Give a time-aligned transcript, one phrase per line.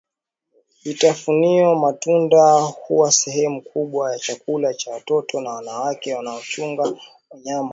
[0.83, 6.83] vitafunio matunda huwa sehemu kubwa ya chakula cha watoto na wanawake wanaochunga
[7.33, 7.69] wanyama na